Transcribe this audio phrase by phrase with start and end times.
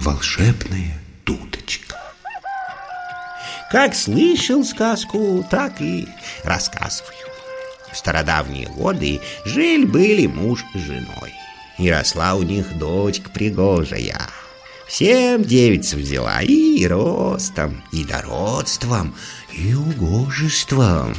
[0.00, 1.96] волшебная дудочка.
[3.70, 6.08] Как слышал сказку, так и
[6.42, 7.14] рассказываю.
[7.92, 11.32] В стародавние годы жили-были муж с женой.
[11.78, 14.20] И росла у них дочка пригожая.
[14.88, 19.14] Всем девица взяла и ростом, и дородством,
[19.52, 21.14] и угожеством.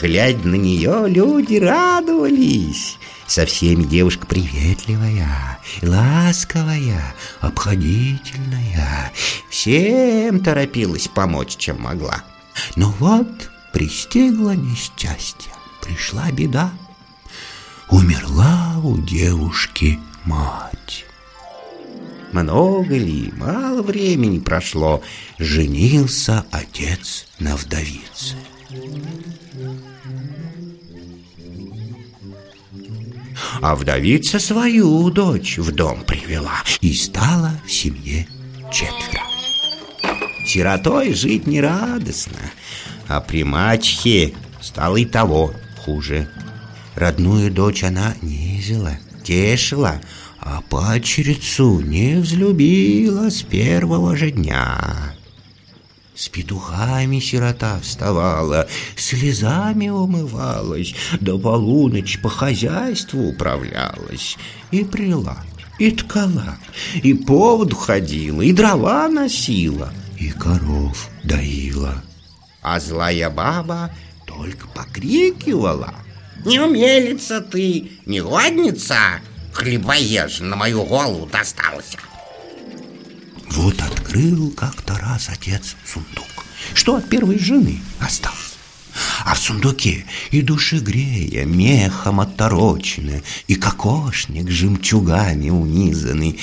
[0.00, 2.98] Глядя на нее, люди радовались.
[3.26, 9.12] Со всеми девушка приветливая, ласковая, обходительная.
[9.50, 12.22] Всем торопилась помочь, чем могла.
[12.76, 15.52] Но вот пристигло несчастье,
[15.82, 16.72] пришла беда.
[17.90, 21.04] Умерла у девушки мать.
[22.32, 25.02] Много ли, мало времени прошло,
[25.38, 28.36] женился отец на вдовице.
[33.60, 38.26] А вдовица свою дочь в дом привела И стала в семье
[38.72, 39.22] четверо.
[40.46, 42.38] Сиротой жить нерадостно
[43.08, 45.52] А при мачехе стало и того
[45.84, 46.28] хуже.
[46.94, 50.00] Родную дочь она низила, тешила
[50.40, 55.15] А пачерицу не взлюбила с первого же дня
[56.16, 64.38] с петухами сирота вставала, слезами умывалась, до полуночи по хозяйству управлялась.
[64.70, 65.44] И прила,
[65.78, 66.56] и ткала,
[66.94, 72.02] и поводу ходила, и дрова носила, и коров доила.
[72.62, 73.94] А злая баба
[74.26, 75.94] только покрикивала.
[76.44, 79.20] «Не умелица ты, негодница,
[79.52, 81.98] хлебоеж на мою голову достался!»
[83.50, 86.44] Вот открыл как-то раз отец сундук,
[86.74, 88.56] что от первой жены осталось.
[89.24, 96.38] А в сундуке и душегрея мехом отторочены, И кокошник жемчугами унизанный,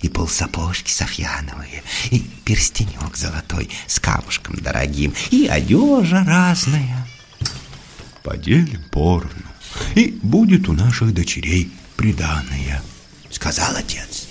[0.00, 7.06] И полсапожки софьяновые, И перстенек золотой с камушком дорогим, И одежа разная.
[8.22, 9.46] Поделим поровну,
[9.94, 12.82] и будет у наших дочерей приданое,
[13.30, 14.27] Сказал отец.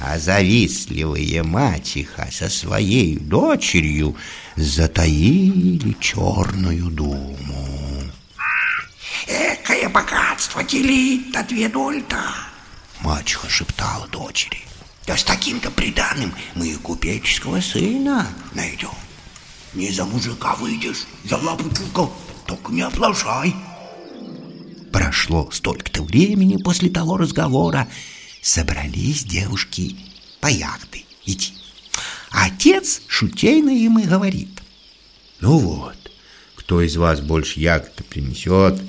[0.00, 4.16] А завистливые мачеха со своей дочерью
[4.54, 7.36] затаили черную думу.
[9.26, 12.20] «Экое богатство делить на две доли-то!»
[13.00, 14.62] Мачеха шептала дочери.
[15.04, 18.94] «Да с таким-то приданым мы и купеческого сына найдем.
[19.74, 22.12] Не за мужика выйдешь, за лапу чукал,
[22.46, 23.54] только не оплошай!»
[24.92, 27.88] Прошло столько-то времени после того разговора,
[28.48, 29.96] собрались девушки
[30.40, 31.52] по ягоды идти.
[32.30, 34.48] А отец шутейно им и говорит.
[35.40, 35.96] Ну вот,
[36.56, 38.80] кто из вас больше ягод принесет,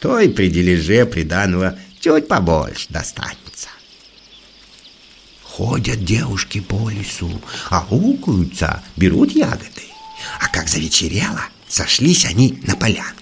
[0.00, 3.68] то и при дележе приданного чуть побольше достанется.
[5.42, 9.82] Ходят девушки по лесу, аукаются, берут ягоды.
[10.40, 13.21] А как завечерело, сошлись они на полянке.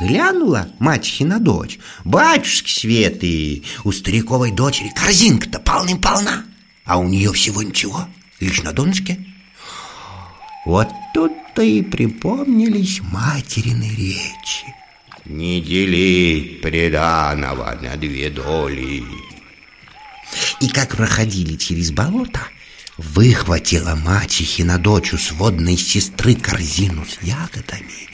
[0.00, 1.78] Глянула мачехина дочь.
[2.04, 6.44] Батюшки Светы, у стариковой дочери корзинка-то полным-полна,
[6.84, 9.18] а у нее всего ничего, лишь на донышке.
[10.64, 14.74] Вот тут-то и припомнились материны речи.
[15.24, 19.04] Не делить преданного на две доли.
[20.60, 22.40] И как проходили через болото,
[22.96, 28.08] выхватила мачехина дочь у сводной сестры корзину с ягодами.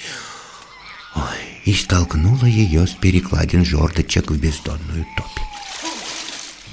[1.15, 5.45] Ой, и столкнула ее с перекладин жердочек в бездонную топь.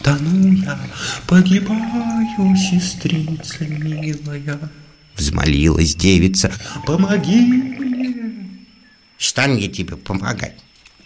[0.04, 0.80] «Тону я,
[1.28, 4.60] погибаю, сестрица милая!»
[5.16, 6.52] Взмолилась девица.
[6.86, 8.34] «Помоги мне!»
[9.18, 10.58] «Стань я тебе помогать!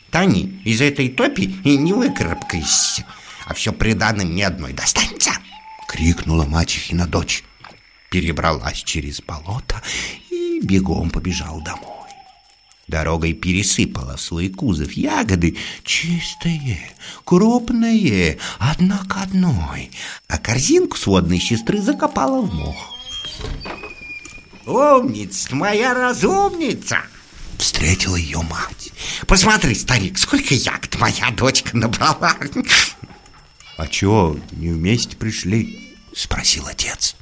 [0.10, 3.06] Тани, из этой топи и не выкарабкаешься,
[3.46, 5.32] а все преданным ни одной достанется!»
[5.90, 7.44] Крикнула мачехина дочь.
[8.10, 9.82] Перебралась через болото
[10.32, 11.95] и бегом побежал домой.
[12.88, 16.80] Дорогой пересыпала в свой кузов ягоды чистые,
[17.24, 19.90] крупные, одна к одной,
[20.28, 22.96] а корзинку сводной сестры закопала в мох.
[24.68, 27.00] «Умница, моя разумница!»
[27.58, 28.92] Встретила ее мать.
[29.28, 32.36] «Посмотри, старик, сколько ягод моя дочка набрала!»
[33.78, 37.16] «А чего, не вместе пришли?» Спросил отец.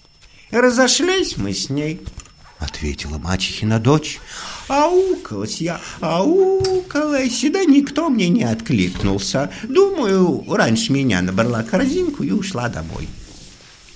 [0.52, 2.02] «Разошлись мы с ней»,
[2.64, 4.20] ответила мачехина дочь.
[4.74, 9.52] Аукалась я, аукалась, да никто мне не откликнулся.
[9.62, 13.08] Думаю, раньше меня набрала корзинку и ушла домой.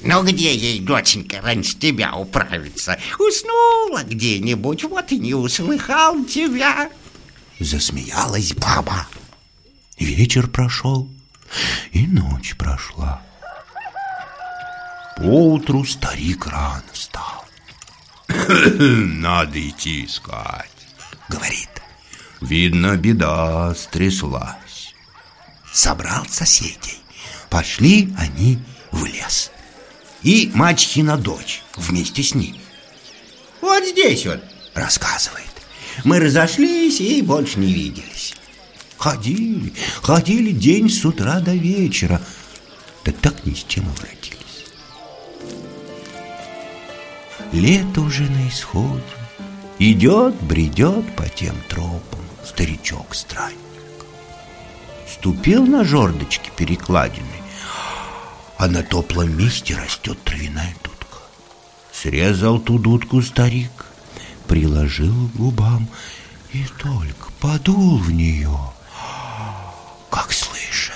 [0.04, 3.00] Ну где ей, доченька, раньше тебя управиться?
[3.18, 6.92] Уснула где-нибудь, вот и не услыхал тебя.
[7.60, 9.08] Засмеялась баба.
[9.98, 11.10] Вечер прошел,
[11.92, 13.24] и ночь прошла.
[15.18, 17.37] Поутру старик рано встал.
[18.80, 20.72] Надо идти искать,
[21.28, 21.70] говорит.
[22.40, 24.94] Видно, беда стряслась.
[25.74, 27.00] Собрал соседей.
[27.50, 28.60] Пошли они
[28.92, 29.52] в лес.
[30.24, 32.62] И мачехина дочь вместе с ними.
[33.62, 34.42] Вот здесь вот,
[34.74, 35.46] рассказывает.
[36.04, 38.36] Мы разошлись и больше не виделись.
[38.98, 42.22] Ходили, ходили день с утра до вечера,
[43.04, 44.37] да так ни с чем и вратились.
[47.54, 49.02] Лето уже на исходе,
[49.80, 53.58] идет, бредет по тем тропам старичок-странник.
[55.08, 57.26] Ступил на жердочки перекладины,
[58.58, 61.20] а на топлом месте растет травяная дудка.
[61.94, 63.86] Срезал ту дудку старик,
[64.48, 65.88] приложил к губам
[66.52, 68.60] и только подул в нее,
[70.10, 70.94] как слышит,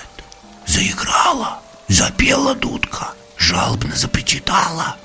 [0.68, 4.98] заиграла, запела дудка, жалобно запричитала.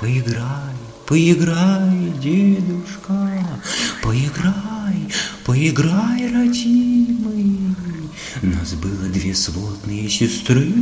[0.00, 0.76] Поиграй,
[1.06, 3.46] поиграй, дедушка,
[4.02, 5.12] поиграй,
[5.44, 7.58] поиграй, родимый.
[8.40, 10.72] Нас было две сводные сестры,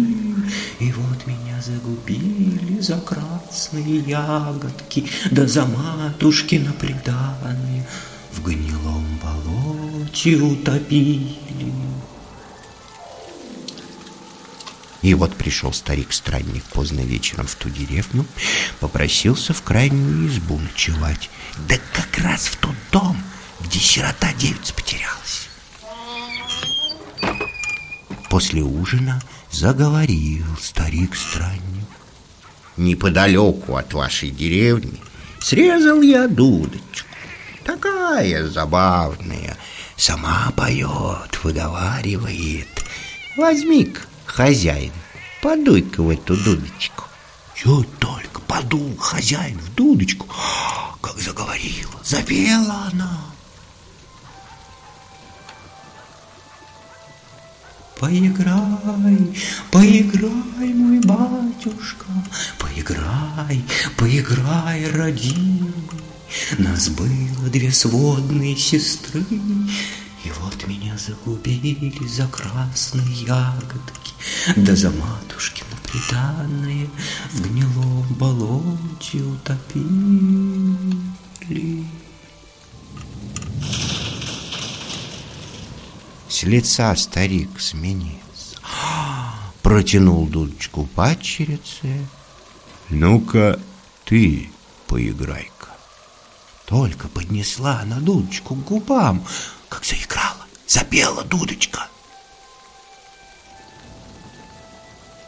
[0.79, 7.85] и вот меня загубили за красные ягодки, да за матушки на приданные
[8.31, 11.38] в гнилом болоте утопили.
[15.08, 18.26] И вот пришел старик-странник поздно вечером в ту деревню,
[18.78, 21.31] попросился в крайнюю избу ночевать.
[21.66, 23.16] Да как раз в тот дом,
[23.58, 25.49] где сирота девица потерялась.
[28.28, 31.88] После ужина заговорил старик-странник.
[32.76, 35.00] Неподалеку от вашей деревни
[35.40, 37.08] срезал я дудочку.
[37.64, 39.56] Такая забавная,
[39.96, 42.69] сама поет, выговаривает.
[43.38, 44.92] Возьми-ка, хозяин,
[45.42, 47.04] подуй-ка в эту дудочку.
[47.54, 50.28] Чуть только подул хозяин в дудочку,
[51.00, 53.19] как заговорила, запела она.
[57.98, 59.34] Поиграй,
[59.72, 62.06] поиграй, мой батюшка,
[62.58, 63.64] Поиграй,
[63.96, 65.72] поиграй, родимый.
[66.58, 69.25] Нас было две сводные сестры,
[70.28, 74.12] И вот меня загубили за красные ягодки,
[74.56, 76.90] Да за матушкино приданное
[77.30, 80.66] В гнилом болоте утопили.
[86.28, 88.58] С лица старик сменился.
[89.62, 92.06] Протянул дудочку падчерице.
[92.90, 93.58] Ну-ка,
[94.04, 94.50] ты
[94.88, 95.69] поиграй-ка.
[96.66, 99.25] Только поднесла она дудочку к губам,
[99.69, 101.88] как заиграла, запела дудочка.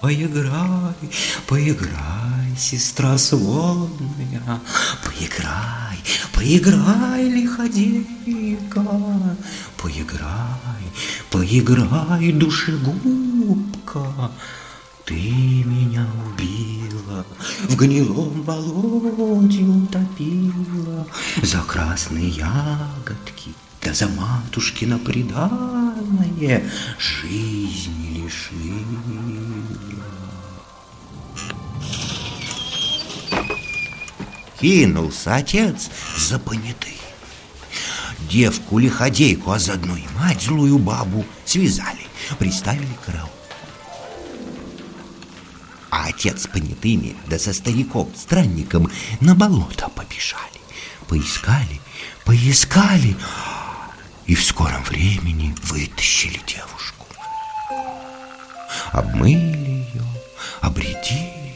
[0.00, 0.94] Поиграй,
[1.46, 4.60] поиграй, сестра сводная,
[5.04, 5.98] Поиграй,
[6.32, 8.82] поиграй, лиходейка,
[9.76, 10.84] Поиграй,
[11.30, 14.30] поиграй, душегубка,
[15.04, 15.14] Ты
[15.66, 17.26] меня убила,
[17.68, 21.06] в гнилом болоте утопила,
[21.42, 28.80] За красные ягодки, да за матушкино приданное Жизни лишила.
[34.60, 36.96] Кинулся отец за понятой.
[38.30, 42.06] Девку-лиходейку, а заодно и мать, злую бабу, связали,
[42.38, 43.30] приставили караул.
[45.90, 50.60] А отец с понятыми, да со стариком-странником на болото побежали.
[51.08, 51.80] Поискали,
[52.24, 53.16] поискали,
[54.30, 57.04] и в скором времени вытащили девушку.
[58.92, 60.04] Обмыли ее,
[60.60, 61.54] обредили.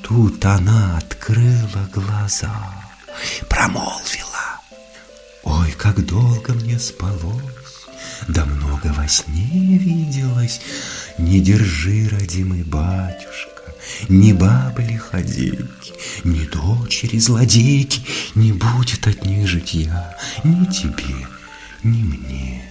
[0.00, 2.54] Тут она открыла глаза,
[3.48, 4.60] промолвила.
[5.42, 7.88] Ой, как долго мне спалось,
[8.28, 10.60] да много во сне виделось.
[11.18, 13.74] Не держи, родимый батюшка,
[14.08, 18.06] ни бабы лиходейки, ни дочери злодейки,
[18.36, 21.26] Не будет от них житья ни тебе,
[21.82, 22.62] ни мне.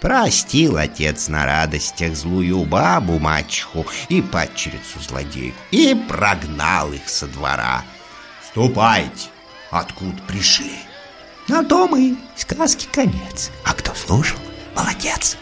[0.00, 7.82] Простил отец на радостях злую бабу мачеху и падчерицу злодейку и прогнал их со двора.
[8.46, 9.28] Ступайте,
[9.70, 10.78] откуда пришли.
[11.48, 13.50] На том и сказки конец.
[13.64, 14.38] А кто слушал,
[14.74, 15.36] молодец.